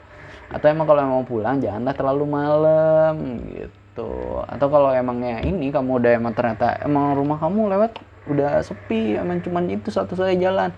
[0.48, 3.14] Atau emang kalau mau pulang janganlah terlalu malam
[3.52, 4.44] gitu.
[4.44, 9.44] Atau kalau emangnya ini kamu udah emang ternyata emang rumah kamu lewat udah sepi emang
[9.44, 10.70] cuman itu satu saja jalan.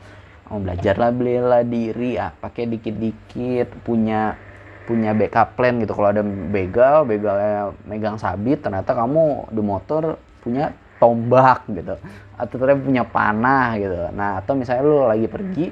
[0.47, 4.39] Kamu belajarlah belilah diri ah pakai dikit-dikit punya
[4.87, 5.93] punya backup plan gitu.
[5.99, 10.71] Kalau ada begal begalnya megang sabit ternyata kamu di motor punya
[11.03, 11.99] tombak gitu.
[12.39, 13.99] Atau ternyata punya panah gitu.
[14.15, 15.67] Nah atau misalnya lu lagi pergi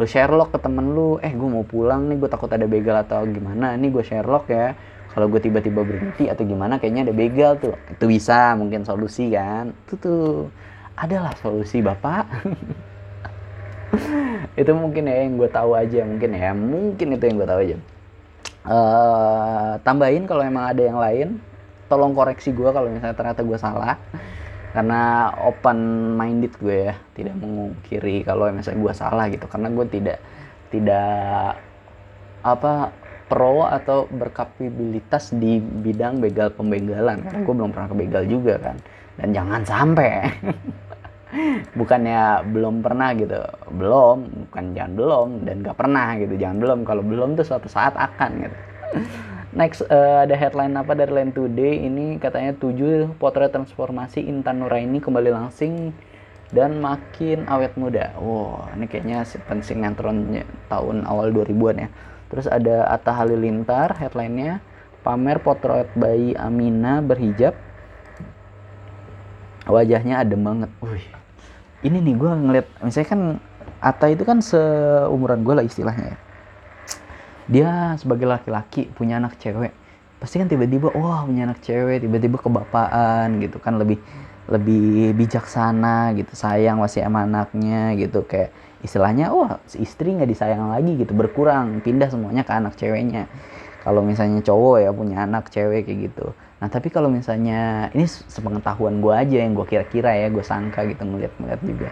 [0.00, 1.22] lu Sherlock ke temen lu.
[1.22, 3.78] Eh gue mau pulang nih gue takut ada begal atau gimana.
[3.78, 4.74] Ini gue Sherlock ya.
[5.10, 7.74] Kalau gue tiba-tiba berhenti atau gimana kayaknya ada begal tuh.
[7.90, 9.70] Itu bisa mungkin solusi kan.
[9.86, 10.26] Itu tuh
[11.00, 12.28] adalah solusi bapak.
[14.60, 16.52] Itu mungkin ya yang gue tahu aja mungkin ya.
[16.52, 17.76] Mungkin itu yang gue tahu aja.
[18.60, 21.28] Uh, tambahin kalau emang ada yang lain.
[21.90, 23.96] Tolong koreksi gue kalau misalnya ternyata gue salah.
[24.70, 29.46] Karena open minded gue ya tidak mengungkiri kalau misalnya gue salah gitu.
[29.50, 30.18] Karena gue tidak
[30.70, 31.58] tidak
[32.46, 32.94] apa
[33.26, 38.76] pro atau berkapabilitas di bidang begal pembegalan karena gue belum pernah kebegal juga kan.
[39.18, 40.30] Dan jangan sampai
[41.78, 43.38] bukannya belum pernah gitu
[43.70, 47.94] belum bukan jangan belum dan gak pernah gitu jangan belum kalau belum tuh suatu saat
[47.94, 48.56] akan gitu
[49.50, 55.02] Next uh, ada headline apa dari Line Today ini katanya 7 potret transformasi Intan Nuraini
[55.02, 55.90] kembali langsing
[56.54, 58.14] dan makin awet muda.
[58.18, 60.38] Wow, ini kayaknya penting sinetron
[60.70, 61.88] tahun awal 2000-an ya.
[62.30, 64.62] Terus ada Atta Halilintar headline-nya
[65.02, 67.58] pamer potret bayi Amina berhijab.
[69.66, 70.70] Wajahnya adem banget.
[70.78, 71.19] Wih.
[71.80, 73.22] Ini nih gue ngeliat misalnya kan
[73.80, 76.18] Atta itu kan seumuran gue lah istilahnya ya.
[77.48, 79.72] Dia sebagai laki-laki punya anak cewek.
[80.20, 83.96] Pasti kan tiba-tiba wah punya anak cewek tiba-tiba kebapaan gitu kan lebih
[84.52, 88.28] lebih bijaksana gitu sayang masih sama anaknya gitu.
[88.28, 88.52] Kayak
[88.84, 93.24] istilahnya wah istri nggak disayang lagi gitu berkurang pindah semuanya ke anak ceweknya.
[93.80, 99.00] Kalau misalnya cowok ya punya anak cewek kayak gitu nah tapi kalau misalnya ini sepengetahuan
[99.00, 101.90] gue aja yang gue kira-kira ya gue sangka gitu ngeliat-ngeliat juga.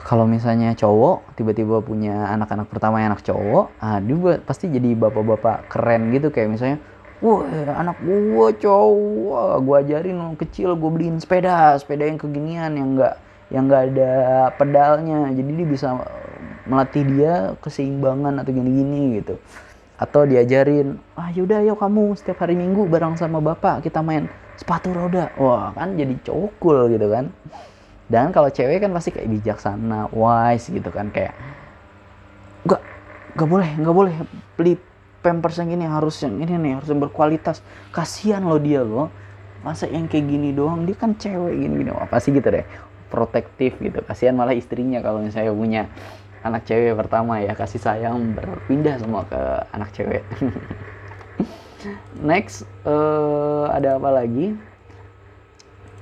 [0.00, 5.68] Kalau misalnya cowok tiba-tiba punya anak-anak pertama yang anak cowok ah dia pasti jadi bapak-bapak
[5.68, 6.32] keren gitu.
[6.32, 6.78] Kayak misalnya
[7.20, 7.44] wah
[7.76, 13.14] anak gua cowok gua ajarin kecil gua beliin sepeda sepeda yang keginian yang enggak
[13.52, 14.12] yang enggak ada
[14.56, 15.28] pedalnya.
[15.36, 15.88] Jadi dia bisa
[16.64, 19.36] melatih dia keseimbangan atau gini-gini gitu
[20.00, 24.96] atau diajarin ah yaudah ayo kamu setiap hari minggu bareng sama bapak kita main sepatu
[24.96, 25.28] roda.
[25.36, 27.28] Wah kan jadi cool gitu kan.
[28.08, 31.36] Dan kalau cewek kan pasti kayak bijaksana wise gitu kan kayak
[32.64, 32.80] nggak
[33.36, 34.14] nggak boleh nggak boleh
[34.56, 34.74] beli
[35.20, 37.60] pampers yang ini harus yang ini nih harus yang berkualitas.
[37.92, 39.12] Kasihan lo dia lo
[39.60, 42.64] masa yang kayak gini doang dia kan cewek gini gini apa sih gitu deh.
[43.12, 44.00] Protektif gitu.
[44.04, 45.82] Kasihan malah istrinya kalau misalnya punya
[46.40, 49.40] anak cewek pertama ya kasih sayang berpindah semua ke
[49.76, 50.24] anak cewek.
[52.20, 54.56] Next uh, ada apa lagi?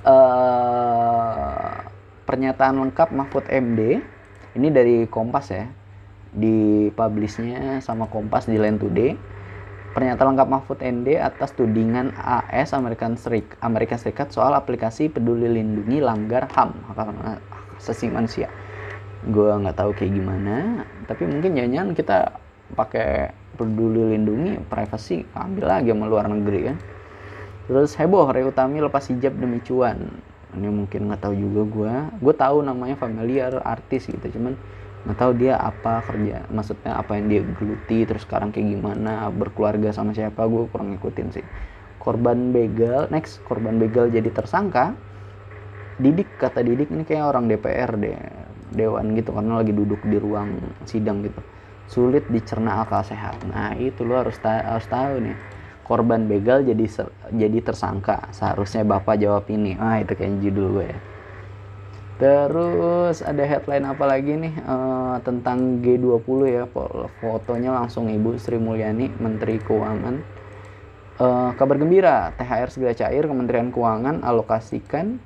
[0.03, 1.83] Uh,
[2.23, 3.99] pernyataan lengkap Mahfud MD
[4.55, 5.67] ini dari Kompas ya.
[6.29, 9.15] Di publishnya sama Kompas di Land Today.
[9.89, 15.97] Pernyataan lengkap Mahfud MD atas tudingan AS Amerika Serikat, Amerika Serikat soal aplikasi peduli lindungi
[15.97, 17.41] langgar HAM hak
[17.81, 18.51] asasi manusia
[19.27, 22.39] gue nggak tahu kayak gimana tapi mungkin jangan kita
[22.71, 26.77] pakai peduli lindungi privacy ambil lagi sama luar negeri kan
[27.67, 30.09] terus heboh Ray Utami lepas hijab demi cuan.
[30.49, 31.93] Ini mungkin nggak tahu juga gue
[32.25, 34.57] gue tahu namanya familiar artis gitu cuman
[35.05, 39.93] nggak tahu dia apa kerja maksudnya apa yang dia geluti terus sekarang kayak gimana berkeluarga
[39.93, 41.45] sama siapa gue kurang ngikutin sih.
[42.01, 44.97] Korban begal next korban begal jadi tersangka.
[46.01, 48.17] Didik kata Didik ini kayak orang DPR deh
[48.73, 51.41] dewan gitu karena lagi duduk di ruang sidang gitu.
[51.89, 53.41] Sulit dicerna akal sehat.
[53.49, 55.37] Nah itu lo harus ta harus tahu nih.
[55.85, 56.85] Korban begal jadi
[57.33, 58.29] jadi tersangka.
[58.29, 59.73] Seharusnya bapak jawab ini.
[59.81, 60.99] Ah itu kayak judul gue ya.
[62.19, 64.53] Terus ada headline apa lagi nih?
[64.67, 66.63] Uh, tentang G20 ya
[67.23, 70.19] fotonya langsung Ibu Sri Mulyani Menteri Keuangan.
[71.19, 75.19] Uh, kabar gembira, THR segera cair Kementerian Keuangan alokasikan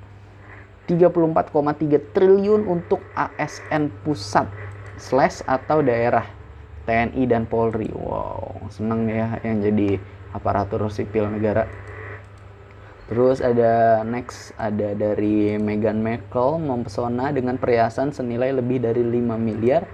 [0.84, 4.44] 34,3 triliun untuk ASN pusat
[5.00, 6.28] slash atau daerah
[6.84, 7.88] TNI dan Polri.
[7.96, 9.96] Wow, seneng ya yang jadi
[10.36, 11.64] aparatur sipil negara.
[13.04, 19.84] Terus ada next ada dari Meghan Markle mempesona dengan perhiasan senilai lebih dari 5 miliar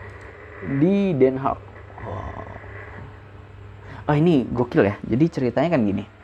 [0.79, 1.59] di Den Haag.
[2.07, 2.47] Oh.
[4.11, 4.97] oh ini gokil ya.
[5.03, 6.20] Jadi ceritanya kan gini.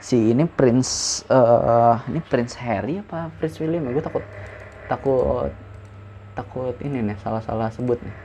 [0.00, 3.90] Si ini Prince uh, ini Prince Harry apa Prince William ya?
[3.92, 4.24] Gue takut
[4.88, 5.52] takut
[6.34, 8.16] takut ini nih salah-salah sebut nih.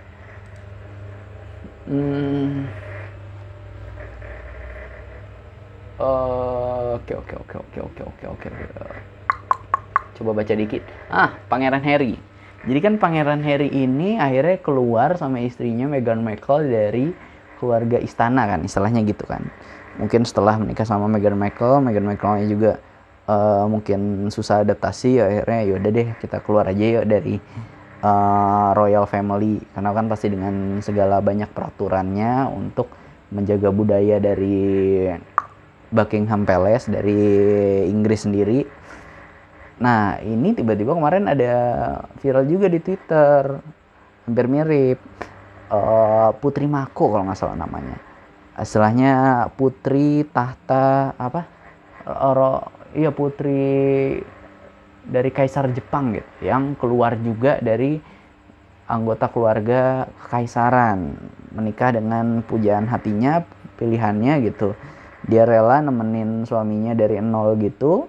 [1.85, 2.65] Hmm,
[5.95, 8.47] Oke oke oke oke oke oke oke.
[10.15, 10.83] Coba baca dikit.
[11.07, 12.19] Ah, Pangeran Harry.
[12.67, 17.05] Jadi kan Pangeran Harry ini akhirnya keluar sama istrinya Meghan Markle dari
[17.55, 19.47] keluarga istana kan, istilahnya gitu kan.
[19.95, 22.77] Mungkin setelah menikah sama Meghan Markle, Meghan Markle juga
[23.31, 27.39] uh, mungkin susah adaptasi, ya akhirnya yaudah deh kita keluar aja yuk dari
[28.03, 32.91] uh, royal family karena kan pasti dengan segala banyak peraturannya untuk
[33.31, 35.09] menjaga budaya dari
[35.89, 37.17] Buckingham Palace dari
[37.87, 38.67] Inggris sendiri.
[39.75, 41.53] Nah, ini tiba-tiba kemarin ada
[42.23, 43.59] viral juga di Twitter.
[44.25, 44.99] Hampir mirip.
[45.65, 47.97] Uh, Putri Mako kalau nggak salah namanya.
[48.55, 51.47] Istilahnya putri tahta apa?
[52.05, 54.21] Oro, iya putri
[55.05, 58.01] dari kaisar Jepang gitu yang keluar juga dari
[58.89, 61.17] anggota keluarga kekaisaran
[61.53, 63.45] menikah dengan pujaan hatinya
[63.77, 64.73] pilihannya gitu
[65.25, 68.05] dia rela nemenin suaminya dari nol gitu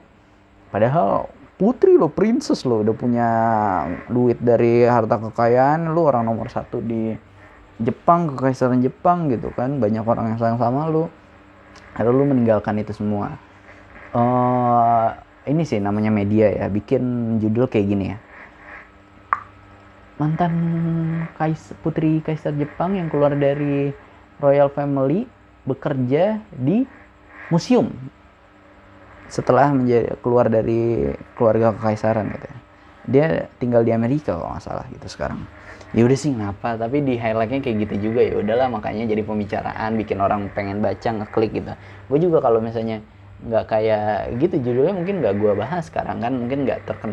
[0.73, 3.29] padahal putri lo princess lo udah punya
[4.13, 7.17] duit dari harta kekayaan lo orang nomor satu di
[7.77, 9.77] Jepang kekaisaran Jepang gitu kan.
[9.77, 11.13] Banyak orang yang sayang sama lo
[11.97, 13.41] lalu lo meninggalkan itu semua.
[14.13, 15.13] Uh,
[15.49, 16.67] ini sih namanya media ya.
[16.69, 18.19] Bikin judul kayak gini ya.
[20.17, 20.55] Mantan
[21.37, 23.93] kais putri kaisar Jepang yang keluar dari
[24.41, 25.29] royal family
[25.69, 26.89] bekerja di
[27.53, 27.93] museum.
[29.29, 32.59] Setelah menjadi keluar dari keluarga kekaisaran gitu ya.
[33.07, 33.27] Dia
[33.61, 35.45] tinggal di Amerika kalau nggak salah gitu sekarang.
[35.97, 38.21] Ya udah sih kenapa, tapi di highlightnya kayak gitu juga.
[38.21, 41.73] Ya udahlah makanya jadi pembicaraan bikin orang pengen baca ngeklik gitu.
[42.13, 43.01] Gue juga kalau misalnya
[43.49, 44.05] nggak kayak
[44.41, 46.33] gitu judulnya mungkin nggak gue bahas sekarang kan.
[46.37, 47.13] Mungkin nggak terken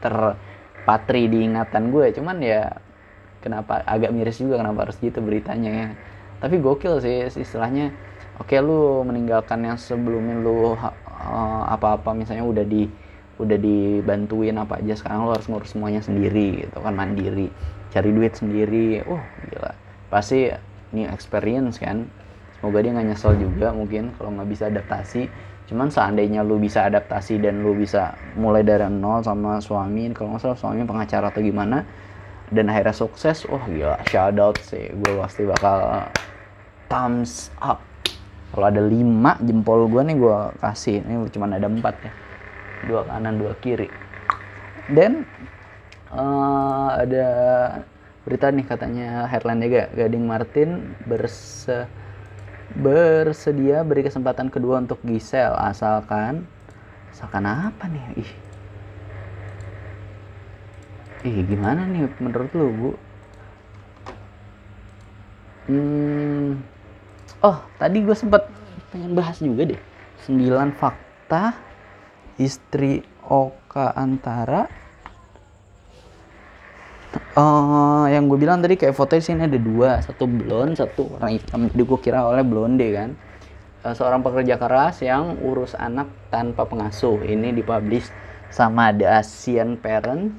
[0.00, 2.60] terpatri di ingatan gue cuman ya
[3.44, 5.88] kenapa agak miris juga kenapa harus gitu beritanya ya.
[6.40, 7.92] Tapi gokil sih istilahnya
[8.40, 12.88] oke lu meninggalkan yang sebelumnya lu uh, apa-apa misalnya udah di
[13.36, 17.50] udah dibantuin apa aja sekarang lu harus ngurus semuanya sendiri gitu kan mandiri
[17.92, 19.04] cari duit sendiri.
[19.04, 19.72] Uh gila.
[20.08, 20.48] Pasti
[20.96, 22.08] ini experience kan.
[22.58, 25.28] Semoga dia nggak nyesel juga mungkin kalau nggak bisa adaptasi.
[25.68, 30.42] Cuman seandainya lu bisa adaptasi dan lu bisa mulai dari nol sama suami kalau nggak
[30.42, 31.86] salah suami pengacara atau gimana
[32.52, 33.96] dan akhirnya sukses wah gila.
[34.08, 34.92] Shout out sih.
[34.92, 36.08] Gue pasti bakal
[36.92, 37.80] thumbs up.
[38.52, 41.00] Kalau ada lima jempol gue nih gue kasih.
[41.00, 42.12] Ini cuma ada empat ya.
[42.84, 43.88] Dua kanan dua kiri.
[44.92, 45.24] Dan
[46.12, 47.28] uh, ada
[48.22, 51.90] berita nih katanya headline juga Gading Martin berse
[52.72, 56.48] bersedia beri kesempatan kedua untuk Gisel asalkan
[57.12, 58.24] asalkan apa nih?
[58.24, 58.32] Ih.
[61.28, 62.90] Ih gimana nih menurut lu bu?
[65.68, 66.72] Hmm
[67.42, 68.46] oh tadi gue sempat
[68.94, 69.80] pengen bahas juga deh
[70.24, 71.58] 9 fakta
[72.38, 74.70] istri Oka Antara
[77.36, 81.32] uh, yang gue bilang tadi kayak foto di sini ada dua satu blonde satu warna
[81.32, 81.68] hitam.
[81.68, 83.10] Jadi gue kira oleh blonde kan.
[83.82, 87.18] Uh, seorang pekerja keras yang urus anak tanpa pengasuh.
[87.24, 88.08] Ini dipublish
[88.52, 90.32] sama The Asian Parent.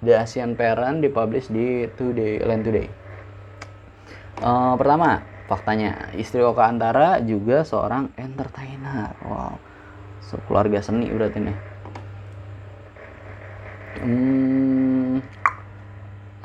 [0.00, 2.88] The Asian Parent dipublish di Today Land Today.
[4.40, 6.14] Uh, pertama faktanya.
[6.14, 9.12] Istri Oka Antara juga seorang entertainer.
[9.26, 9.58] Wow.
[10.22, 11.58] So, keluarga seni berarti nih.
[14.00, 15.18] Hmm,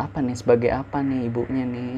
[0.03, 0.35] apa nih?
[0.41, 1.89] Sebagai apa nih ibunya nih?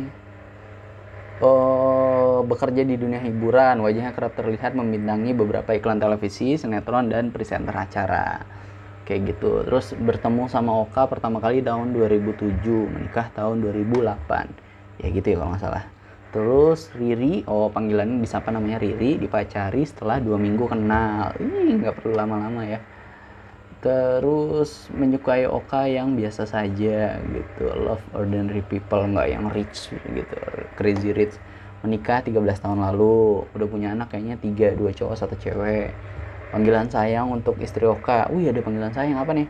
[1.44, 3.76] Oh, bekerja di dunia hiburan.
[3.86, 8.18] Wajahnya kerap terlihat membintangi beberapa iklan televisi sinetron dan presenter acara.
[9.06, 9.46] Kayak gitu.
[9.68, 14.46] Terus bertemu sama Oka pertama kali tahun 2007 menikah tahun 2008
[15.02, 15.84] ya gitu ya kalau nggak salah.
[16.34, 18.78] Terus Riri oh panggilannya disapa namanya?
[18.84, 21.38] Riri dipacari setelah dua minggu kenal.
[21.44, 22.78] Ini nggak perlu lama-lama ya
[23.78, 27.64] terus menyukai Oka yang biasa saja gitu.
[27.78, 30.38] Love ordinary people nggak yang rich gitu.
[30.74, 31.38] Crazy rich
[31.86, 33.46] menikah 13 tahun lalu.
[33.54, 35.94] Udah punya anak kayaknya tiga dua cowok satu cewek.
[36.50, 38.32] Panggilan sayang untuk istri Oka.
[38.34, 39.48] Wih ada panggilan sayang apa nih?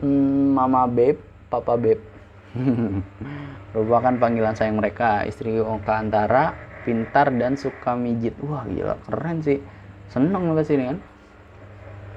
[0.00, 2.02] Hmm, mama babe papa babe
[3.76, 5.28] merupakan panggilan sayang mereka.
[5.28, 6.56] Istri Oka antara
[6.88, 8.32] pintar dan suka mijit.
[8.40, 8.96] Wah gila.
[9.04, 9.60] Keren sih.
[10.08, 10.98] Seneng pasti ini kan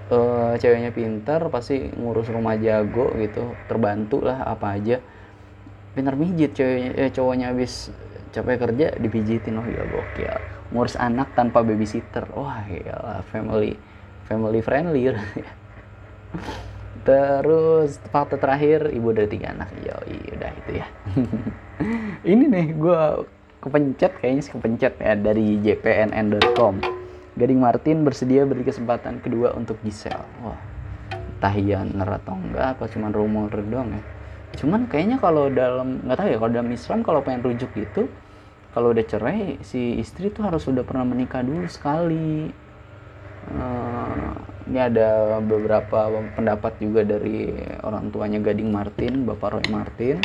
[0.10, 4.98] uh, ceweknya pinter pasti ngurus rumah jago gitu terbantu lah apa aja.
[5.94, 7.90] Pintar mijit ceweknya eh, cowoknya habis
[8.30, 10.38] capek kerja dipijitin oh ya gokil.
[10.70, 12.30] Ngurus anak tanpa babysitter.
[12.34, 13.78] Wah ya family
[14.30, 15.14] family friendly.
[17.08, 19.70] Terus fakta terakhir ibu dari tiga anak.
[19.82, 19.98] Yo
[20.36, 20.88] udah itu ya.
[22.36, 23.02] Ini nih gue
[23.60, 26.80] kepencet kayaknya kepencet ya dari jpnn.com
[27.40, 30.28] Gading Martin bersedia beri kesempatan kedua untuk Giselle.
[30.44, 30.60] Wah,
[31.40, 34.04] bener atau enggak, apa cuma rumor doang ya.
[34.60, 38.12] Cuman kayaknya kalau dalam, nggak tahu ya, kalau dalam Islam kalau pengen rujuk gitu,
[38.76, 42.52] kalau udah cerai, si istri tuh harus sudah pernah menikah dulu sekali.
[43.50, 44.36] Uh,
[44.68, 47.56] ini ada beberapa pendapat juga dari
[47.88, 50.20] orang tuanya Gading Martin, Bapak Roy Martin.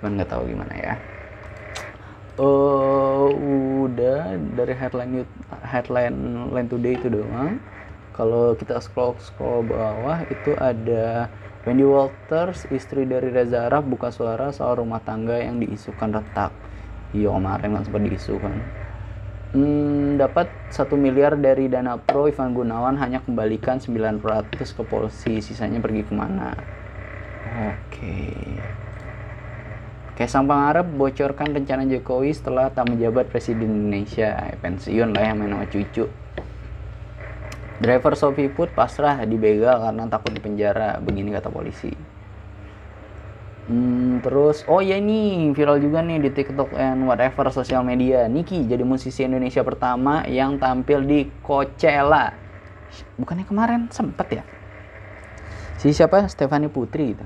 [0.00, 0.94] Cuman nggak tahu gimana ya.
[2.42, 3.22] Uh,
[3.86, 5.12] udah dari headline
[5.72, 6.16] headline
[6.54, 7.52] Line Today itu doang.
[8.16, 11.30] Kalau kita scroll scroll bawah itu ada
[11.64, 16.52] Wendy Walters, istri dari Reza Arab buka suara soal rumah tangga yang diisukan retak.
[17.16, 18.58] Iya kemarin kan sempat diisu kan.
[19.52, 25.78] Hmm, dapat satu miliar dari dana pro Ivan Gunawan hanya kembalikan 900 ke polisi sisanya
[25.84, 26.56] pergi ke mana
[27.44, 28.12] oke.
[30.12, 34.36] Kaisang Pangarep bocorkan rencana Jokowi setelah tak menjabat Presiden Indonesia.
[34.52, 36.04] Eh, pensiun lah yang main sama cucu.
[37.80, 41.00] Driver Sophie Put pasrah dibegal karena takut dipenjara.
[41.00, 41.96] Begini kata polisi.
[43.72, 48.28] Hmm, terus, oh ya ini viral juga nih di TikTok and whatever sosial media.
[48.28, 52.36] Niki jadi musisi Indonesia pertama yang tampil di Coachella.
[53.16, 54.44] Bukannya kemarin sempet ya?
[55.80, 56.28] Si siapa?
[56.28, 57.24] Stefani Putri itu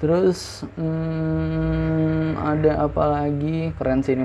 [0.00, 3.70] terus hmm, ada apa lagi?
[3.76, 4.24] Keren sih ini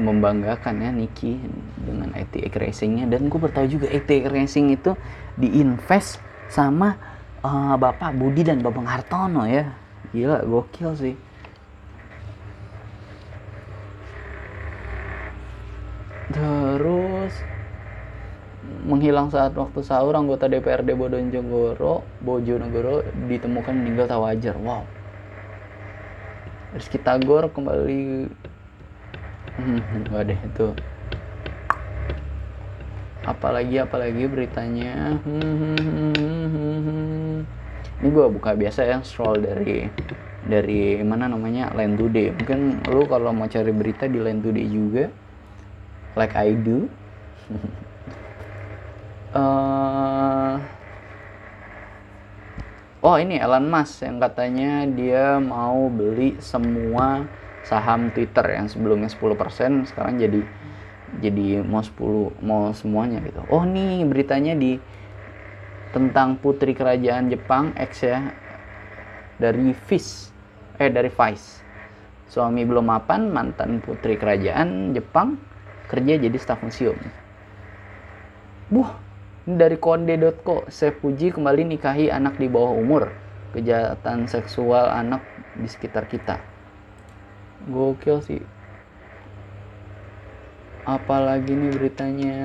[0.00, 1.36] membanggakan ya Niki
[1.76, 3.04] dengan ATX Racingnya.
[3.04, 4.96] Dan gue bertahu juga ATX Racing itu
[5.36, 6.96] diinvest sama
[7.44, 9.68] uh, Bapak Budi dan Bapak Hartono ya.
[10.10, 11.14] Gila gokil sih.
[16.32, 17.34] Terus
[18.86, 24.56] menghilang saat waktu sahur anggota DPRD Bojonegoro Bojonegoro ditemukan meninggal tak wajar.
[24.56, 24.99] Wow
[26.70, 28.30] Rizky Tagor kembali.
[29.58, 30.70] Hmm, nggak deh itu.
[33.26, 35.18] Apalagi apalagi beritanya.
[35.26, 37.42] Hmm,
[38.00, 39.90] ini gue buka biasa ya scroll dari
[40.46, 41.74] dari mana namanya?
[41.74, 42.38] Line Today.
[42.38, 45.10] Mungkin lu kalau mau cari berita di Line Today juga
[46.14, 46.86] like I do.
[49.34, 50.62] Uh,
[53.00, 57.24] oh ini Elon Musk yang katanya dia mau beli semua
[57.64, 60.40] saham Twitter yang sebelumnya 10% sekarang jadi
[61.20, 63.42] jadi mau 10 mau semuanya gitu.
[63.50, 64.78] Oh nih beritanya di
[65.90, 68.30] tentang putri kerajaan Jepang X ya
[69.40, 70.30] dari Vice
[70.78, 71.60] eh dari Vice.
[72.30, 75.34] Suami belum mapan mantan putri kerajaan Jepang
[75.90, 76.96] kerja jadi staf museum.
[78.70, 78.86] Buh,
[79.48, 83.08] dari konde.co, Chef Puji kembali nikahi anak di bawah umur.
[83.56, 85.24] Kejahatan seksual anak
[85.56, 86.38] di sekitar kita.
[87.66, 88.42] Gokil sih.
[90.84, 92.40] Apalagi nih beritanya.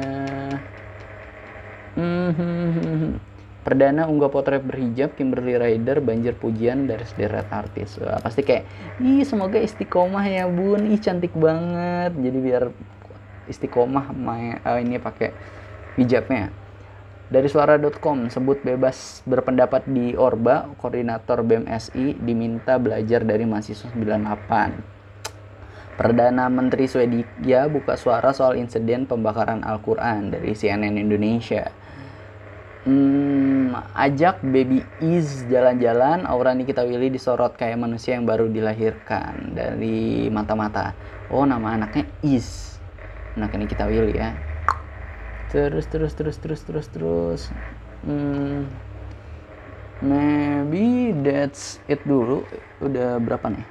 [1.96, 3.16] Hmm,
[3.66, 7.98] Perdana unggah potret berhijab Kimberly Ryder banjir pujian dari sederet artis.
[7.98, 8.70] Wah, pasti kayak,
[9.02, 12.14] ih semoga istiqomah ya bun, ih cantik banget.
[12.14, 12.64] Jadi biar
[13.50, 15.34] istiqomah main, uh, ini pakai
[15.98, 16.54] hijabnya
[17.26, 24.94] dari suara.com sebut bebas berpendapat di Orba, koordinator BMSI diminta belajar dari mahasiswa 98.
[25.96, 31.66] Perdana Menteri Swedia buka suara soal insiden pembakaran Al-Quran dari CNN Indonesia.
[32.86, 36.30] Hmm, ajak baby Is jalan-jalan.
[36.30, 40.94] Aura Nikita Willy disorot kayak manusia yang baru dilahirkan dari mata-mata.
[41.34, 42.78] Oh, nama anaknya Is.
[43.34, 44.55] Anak Nikita Willy ya.
[45.54, 47.42] Terus terus terus terus terus terus.
[48.06, 48.70] Hmm,
[50.02, 52.46] maybe that's it dulu.
[52.82, 53.66] Udah berapa nih?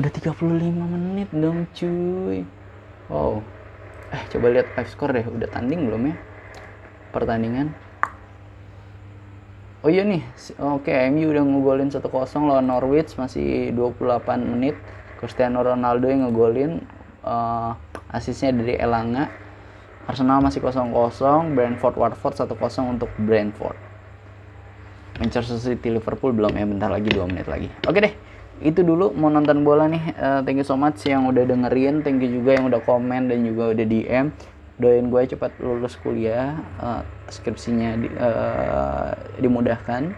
[0.00, 0.40] Udah 35
[0.74, 2.42] menit dong cuy.
[3.08, 3.44] Wow.
[4.10, 5.26] Eh coba lihat live score deh.
[5.26, 6.16] Udah tanding belum ya?
[7.14, 7.72] Pertandingan.
[9.84, 10.24] Oh iya nih,
[10.56, 12.08] oke MU udah ngegolin 1-0
[12.48, 14.80] lawan Norwich masih 28 menit.
[15.20, 16.80] Cristiano Ronaldo yang ngegolin
[17.20, 17.76] uh,
[18.08, 19.28] asisnya dari Elanga.
[20.04, 20.92] Arsenal masih 0-0,
[21.56, 23.76] Brentford Watford 1-0 untuk Brentford.
[25.20, 27.70] Manchester City Liverpool belum ya, bentar lagi 2 menit lagi.
[27.86, 28.14] Oke deh,
[28.60, 30.02] itu dulu mau nonton bola nih.
[30.18, 33.46] Uh, thank you so much yang udah dengerin, thank you juga yang udah komen dan
[33.46, 34.26] juga udah DM
[34.74, 40.10] doain gue cepat lulus kuliah uh, skripsinya di, uh, dimudahkan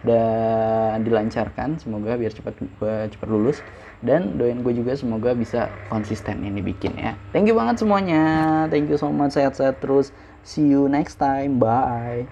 [0.00, 3.60] dan dilancarkan semoga biar cepat gue cepat lulus
[4.00, 7.12] dan doain gue juga semoga bisa konsisten ini bikin ya.
[7.32, 8.66] Thank you banget semuanya.
[8.72, 9.36] Thank you so much.
[9.36, 10.12] Sehat-sehat terus.
[10.44, 11.60] See you next time.
[11.60, 12.24] Bye